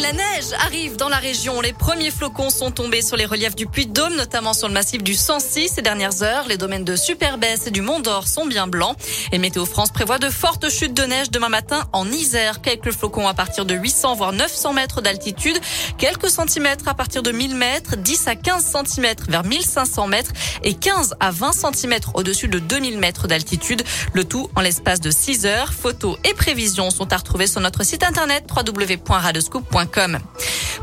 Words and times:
la 0.00 0.12
neige 0.12 0.52
arrive 0.58 0.96
dans 0.96 1.08
la 1.08 1.16
région. 1.16 1.60
Les 1.60 1.72
premiers 1.72 2.10
flocons 2.10 2.50
sont 2.50 2.70
tombés 2.70 3.02
sur 3.02 3.16
les 3.16 3.24
reliefs 3.24 3.54
du 3.54 3.66
Puy-de-Dôme, 3.66 4.14
notamment 4.16 4.52
sur 4.52 4.68
le 4.68 4.74
massif 4.74 5.02
du 5.02 5.14
Sancy 5.14 5.68
ces 5.68 5.80
dernières 5.80 6.22
heures. 6.22 6.46
Les 6.48 6.56
domaines 6.56 6.84
de 6.84 6.96
Superbès 6.96 7.66
et 7.66 7.70
du 7.70 7.80
Mont 7.80 8.00
d'Or 8.00 8.28
sont 8.28 8.46
bien 8.46 8.66
blancs. 8.66 8.96
Et 9.32 9.38
Météo 9.38 9.64
France 9.64 9.90
prévoit 9.90 10.18
de 10.18 10.28
fortes 10.28 10.68
chutes 10.68 10.92
de 10.92 11.04
neige 11.04 11.30
demain 11.30 11.48
matin 11.48 11.84
en 11.92 12.10
Isère. 12.10 12.60
Quelques 12.60 12.92
flocons 12.92 13.26
à 13.26 13.34
partir 13.34 13.64
de 13.64 13.74
800 13.74 14.16
voire 14.16 14.32
900 14.32 14.74
mètres 14.74 15.00
d'altitude. 15.00 15.58
Quelques 15.98 16.30
centimètres 16.30 16.88
à 16.88 16.94
partir 16.94 17.22
de 17.22 17.32
1000 17.32 17.54
mètres, 17.54 17.96
10 17.96 18.28
à 18.28 18.36
15 18.36 18.64
centimètres 18.64 19.24
vers 19.28 19.44
1500 19.44 20.08
mètres 20.08 20.32
et 20.62 20.74
15 20.74 21.14
à 21.20 21.30
20 21.30 21.52
centimètres 21.52 22.10
au-dessus 22.14 22.48
de 22.48 22.58
2000 22.58 22.98
mètres 22.98 23.28
d'altitude. 23.28 23.82
Le 24.12 24.24
tout 24.24 24.50
en 24.56 24.60
l'espace 24.60 25.00
de 25.00 25.10
6 25.10 25.46
heures. 25.46 25.72
Photos 25.72 26.18
et 26.24 26.34
prévisions 26.34 26.90
sont 26.90 27.12
à 27.12 27.16
retrouver 27.16 27.46
sur 27.46 27.60
notre 27.60 27.82
site 27.84 28.02
internet 28.02 28.44
www.radescoop.com. 28.54 29.85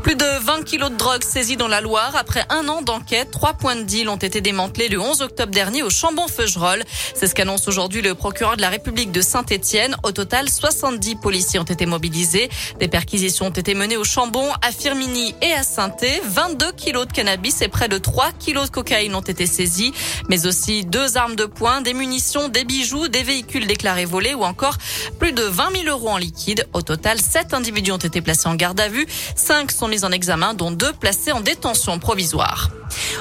Plus 0.02 0.16
de 0.16 0.44
20 0.44 0.64
kilos 0.64 0.90
de 0.90 0.96
drogue 0.96 1.24
saisis 1.24 1.56
dans 1.56 1.66
la 1.66 1.80
Loire. 1.80 2.14
Après 2.14 2.44
un 2.50 2.68
an 2.68 2.82
d'enquête, 2.82 3.30
trois 3.30 3.54
points 3.54 3.76
de 3.76 3.84
deal 3.84 4.10
ont 4.10 4.16
été 4.16 4.42
démantelés 4.42 4.88
le 4.88 5.00
11 5.00 5.22
octobre 5.22 5.50
dernier 5.50 5.82
au 5.82 5.88
Chambon-Feugerolles. 5.88 6.84
C'est 7.14 7.26
ce 7.26 7.34
qu'annonce 7.34 7.68
aujourd'hui 7.68 8.02
le 8.02 8.14
procureur 8.14 8.56
de 8.56 8.60
la 8.60 8.68
République 8.68 9.12
de 9.12 9.22
Saint-Étienne. 9.22 9.96
Au 10.02 10.12
total, 10.12 10.50
70 10.50 11.16
policiers 11.16 11.58
ont 11.58 11.64
été 11.64 11.86
mobilisés. 11.86 12.50
Des 12.80 12.88
perquisitions 12.88 13.46
ont 13.46 13.50
été 13.50 13.74
menées 13.74 13.96
au 13.96 14.04
Chambon, 14.04 14.46
à 14.60 14.72
Firminy 14.72 15.34
et 15.40 15.52
à 15.52 15.62
saint 15.62 15.94
22 16.24 16.72
kilos 16.72 17.06
de 17.06 17.12
cannabis 17.12 17.62
et 17.62 17.68
près 17.68 17.88
de 17.88 17.98
3 17.98 18.32
kilos 18.38 18.66
de 18.66 18.70
cocaïne 18.70 19.14
ont 19.14 19.20
été 19.20 19.46
saisis, 19.46 19.92
mais 20.28 20.46
aussi 20.46 20.84
deux 20.84 21.16
armes 21.16 21.36
de 21.36 21.46
poing, 21.46 21.80
des 21.80 21.94
munitions, 21.94 22.48
des 22.48 22.64
bijoux, 22.64 23.08
des 23.08 23.22
véhicules 23.22 23.66
déclarés 23.66 24.04
volés 24.04 24.34
ou 24.34 24.44
encore 24.44 24.76
plus 25.18 25.32
de 25.32 25.42
20 25.42 25.82
000 25.82 25.84
euros 25.88 26.10
en 26.10 26.16
liquide. 26.18 26.66
Au 26.72 26.82
total, 26.82 27.20
sept 27.20 27.54
individus 27.54 27.92
ont 27.92 27.96
été 27.96 28.20
placés 28.20 28.48
en 28.48 28.54
garde 28.54 28.80
à 28.80 28.88
vue. 28.88 28.93
Cinq 29.36 29.72
sont 29.72 29.88
mis 29.88 30.04
en 30.04 30.12
examen, 30.12 30.54
dont 30.54 30.70
deux 30.70 30.92
placés 30.92 31.32
en 31.32 31.40
détention 31.40 31.98
provisoire. 31.98 32.70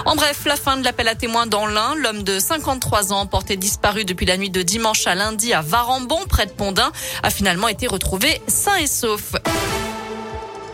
En 0.05 0.15
bref, 0.15 0.41
la 0.45 0.55
fin 0.55 0.77
de 0.77 0.83
l'appel 0.83 1.07
à 1.07 1.15
témoins 1.15 1.45
dans 1.45 1.65
l'Ain. 1.65 1.95
L'homme 1.95 2.23
de 2.23 2.39
53 2.39 3.13
ans, 3.13 3.25
porté 3.25 3.57
disparu 3.57 4.05
depuis 4.05 4.25
la 4.25 4.37
nuit 4.37 4.49
de 4.49 4.61
dimanche 4.61 5.07
à 5.07 5.15
lundi 5.15 5.53
à 5.53 5.61
Varambon, 5.61 6.19
près 6.27 6.45
de 6.45 6.51
Pondin, 6.51 6.91
a 7.23 7.29
finalement 7.29 7.67
été 7.67 7.87
retrouvé 7.87 8.41
sain 8.47 8.75
et 8.77 8.87
sauf. 8.87 9.33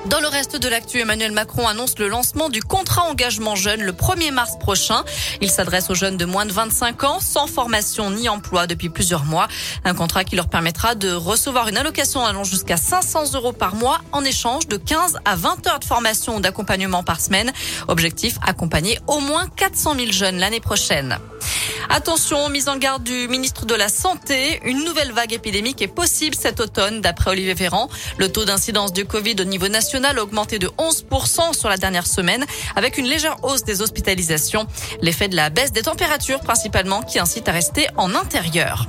Dans 0.09 0.21
le 0.21 0.27
reste 0.27 0.55
de 0.55 0.67
l'actu, 0.67 0.99
Emmanuel 0.99 1.31
Macron 1.31 1.67
annonce 1.67 1.99
le 1.99 2.07
lancement 2.07 2.49
du 2.49 2.63
contrat 2.63 3.03
engagement 3.03 3.55
jeune 3.55 3.83
le 3.83 3.91
1er 3.91 4.31
mars 4.31 4.57
prochain. 4.59 5.03
Il 5.39 5.51
s'adresse 5.51 5.91
aux 5.91 5.93
jeunes 5.93 6.17
de 6.17 6.25
moins 6.25 6.47
de 6.47 6.51
25 6.51 7.03
ans, 7.03 7.19
sans 7.19 7.45
formation 7.45 8.09
ni 8.09 8.27
emploi 8.27 8.65
depuis 8.65 8.89
plusieurs 8.89 9.23
mois. 9.23 9.47
Un 9.85 9.93
contrat 9.93 10.23
qui 10.23 10.35
leur 10.35 10.47
permettra 10.47 10.95
de 10.95 11.11
recevoir 11.11 11.67
une 11.67 11.77
allocation 11.77 12.25
allant 12.25 12.43
jusqu'à 12.43 12.77
500 12.77 13.35
euros 13.35 13.53
par 13.53 13.75
mois 13.75 13.99
en 14.11 14.23
échange 14.23 14.67
de 14.67 14.77
15 14.77 15.19
à 15.25 15.35
20 15.35 15.67
heures 15.67 15.79
de 15.79 15.85
formation 15.85 16.37
ou 16.37 16.39
d'accompagnement 16.39 17.03
par 17.03 17.21
semaine. 17.21 17.51
Objectif, 17.87 18.39
accompagner 18.41 18.97
au 19.05 19.19
moins 19.19 19.45
400 19.57 19.93
000 19.95 20.11
jeunes 20.11 20.39
l'année 20.39 20.59
prochaine. 20.59 21.19
Attention, 21.91 22.49
mise 22.49 22.69
en 22.69 22.77
garde 22.77 23.03
du 23.03 23.27
ministre 23.27 23.65
de 23.65 23.73
la 23.73 23.89
Santé, 23.89 24.61
une 24.63 24.85
nouvelle 24.85 25.11
vague 25.11 25.33
épidémique 25.33 25.81
est 25.81 25.87
possible 25.87 26.35
cet 26.35 26.59
automne, 26.59 27.01
d'après 27.01 27.31
Olivier 27.31 27.55
Véran. 27.55 27.89
Le 28.19 28.31
taux 28.31 28.45
d'incidence 28.45 28.93
du 28.93 29.05
Covid 29.05 29.35
au 29.39 29.43
niveau 29.43 29.67
national 29.69 30.19
a 30.19 30.21
augmenté 30.21 30.59
de 30.59 30.67
11% 30.77 31.57
sur 31.57 31.67
la 31.67 31.77
dernière 31.77 32.05
semaine, 32.05 32.45
avec 32.75 32.99
une 32.99 33.07
légère 33.07 33.37
hausse 33.43 33.63
des 33.63 33.81
hospitalisations. 33.81 34.67
L'effet 35.01 35.29
de 35.29 35.35
la 35.35 35.49
baisse 35.49 35.71
des 35.71 35.81
températures 35.81 36.41
principalement 36.41 37.01
qui 37.01 37.17
incite 37.17 37.49
à 37.49 37.53
rester 37.53 37.87
en 37.97 38.13
intérieur. 38.13 38.85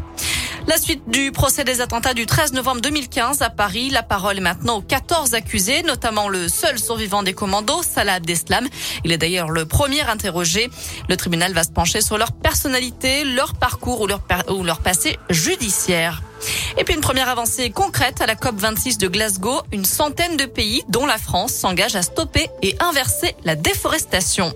La 0.67 0.77
suite 0.77 1.03
du 1.09 1.33
procès 1.33 1.65
des 1.65 1.81
attentats 1.81 2.15
du 2.15 2.27
13 2.27 2.53
novembre 2.53 2.81
2015 2.83 3.43
à 3.43 3.51
Paris. 3.51 3.91
La 3.91 4.03
parole 4.03 4.39
est 4.39 4.43
maintenant 4.43 4.77
aux 4.77 4.83
14 4.83 5.35
accusés, 5.35 5.83
notamment 5.83 6.29
le 6.29 6.49
seul 6.49 6.79
survivant 6.79 7.23
des 7.23 7.33
commandos, 7.33 7.83
Salah 7.83 8.15
Abdeslam. 8.15 8.69
Il 9.05 9.13
est 9.13 9.19
d'ailleurs 9.19 9.51
le 9.51 9.65
premier 9.65 10.03
interrogé. 10.03 10.71
Le 11.09 11.17
tribunal 11.17 11.53
va 11.53 11.65
se 11.65 11.71
pencher 11.71 12.03
sur 12.03 12.19
leur 12.19 12.33
personnalité, 12.33 13.25
leur 13.25 13.55
parcours 13.55 14.03
ou 14.03 14.07
leur, 14.07 14.21
ou 14.51 14.63
leur 14.63 14.81
passé 14.81 15.19
judiciaire. 15.31 16.23
Et 16.79 16.85
puis 16.85 16.95
une 16.95 17.01
première 17.01 17.29
avancée 17.29 17.71
concrète 17.71 18.21
à 18.21 18.27
la 18.27 18.37
COP 18.37 18.57
26 18.57 18.99
de 18.99 19.09
Glasgow. 19.09 19.63
Une 19.73 19.85
centaine 19.85 20.37
de 20.37 20.45
pays, 20.45 20.83
dont 20.89 21.07
la 21.07 21.19
France, 21.19 21.53
s'engagent 21.53 21.97
à 21.97 22.03
stopper 22.03 22.49
et 22.63 22.77
inverser 22.81 23.35
la 23.45 23.57
déforestation. 23.57 24.53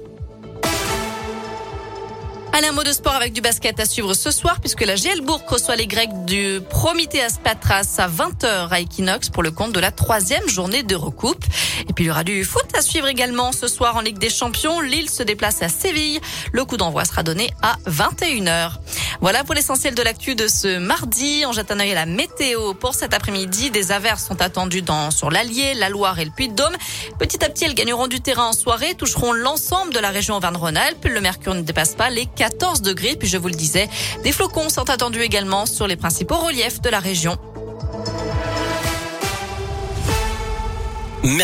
Allez, 2.57 2.69
un 2.69 2.73
mot 2.73 2.85
de 2.85 2.93
sport 2.93 3.17
avec 3.17 3.33
du 3.33 3.41
basket 3.41 3.81
à 3.81 3.85
suivre 3.85 4.15
ce 4.15 4.31
soir 4.31 4.61
puisque 4.61 4.83
la 4.83 4.95
Gielbourg 4.95 5.43
reçoit 5.49 5.75
les 5.75 5.89
Grecs 5.89 6.25
du 6.25 6.61
Prometheas 6.71 7.41
Patras 7.43 7.97
à 7.99 8.07
20h 8.07 8.69
à 8.71 8.79
Equinox 8.79 9.29
pour 9.29 9.43
le 9.43 9.51
compte 9.51 9.73
de 9.73 9.81
la 9.81 9.91
troisième 9.91 10.49
journée 10.49 10.85
de 10.85 10.95
recoupe. 10.95 11.45
Et 11.89 11.93
puis 11.93 12.05
il 12.05 12.07
y 12.07 12.11
aura 12.13 12.23
du 12.23 12.45
foot 12.45 12.67
à 12.79 12.81
suivre 12.81 13.09
également 13.09 13.51
ce 13.51 13.67
soir 13.67 13.97
en 13.97 14.03
Ligue 14.03 14.19
des 14.19 14.31
Champions. 14.31 14.81
Lille 14.81 15.11
se 15.11 15.25
déplace 15.25 15.63
à 15.63 15.69
Séville. 15.69 16.21
Le 16.53 16.65
coup 16.65 16.77
d'envoi 16.77 17.05
sera 17.05 17.25
donné 17.25 17.51
à 17.61 17.77
21h. 17.89 18.75
Voilà 19.21 19.45
pour 19.45 19.55
l'essentiel 19.55 19.95
de 19.95 20.03
l'actu 20.03 20.35
de 20.35 20.49
ce 20.49 20.79
mardi. 20.79 21.45
On 21.47 21.53
jette 21.53 21.71
un 21.71 21.81
œil 21.81 21.93
à 21.93 21.95
la 21.95 22.07
météo 22.07 22.75
pour 22.75 22.95
cet 22.95 23.15
après-midi. 23.15 23.71
Des 23.71 23.93
averses 23.93 24.27
sont 24.27 24.41
attendues 24.43 24.83
dans, 24.83 25.11
sur 25.11 25.31
l'Allier, 25.31 25.75
la 25.75 25.89
Loire 25.89 26.19
et 26.19 26.25
le 26.25 26.31
Puy-de-Dôme. 26.31 26.77
Petit 27.19 27.45
à 27.45 27.49
petit, 27.49 27.65
elles 27.65 27.75
gagneront 27.75 28.07
du 28.07 28.21
terrain 28.21 28.49
en 28.49 28.53
soirée, 28.53 28.95
toucheront 28.95 29.33
l'ensemble 29.33 29.93
de 29.93 29.99
la 29.99 30.11
région 30.11 30.37
Auvergne-Rhône-Alpes. 30.37 31.07
Le 31.07 31.21
mercure 31.21 31.55
ne 31.55 31.63
dépasse 31.63 31.95
pas 31.95 32.11
les 32.11 32.27
14 32.27 32.83
degrés. 32.83 33.17
Puis 33.17 33.29
je 33.29 33.39
vous 33.39 33.49
le 33.49 33.55
disais, 33.55 33.89
des 34.23 34.33
flocons 34.33 34.69
sont 34.69 34.91
attendus 34.91 35.23
également 35.23 35.67
sur 35.67 35.87
les 35.87 35.97
principaux 35.97 36.37
reliefs 36.37 36.81
de 36.81 36.91
la 36.91 37.01
région. 37.01 37.39